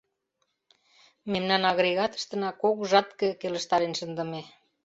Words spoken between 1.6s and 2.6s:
агрегатыштына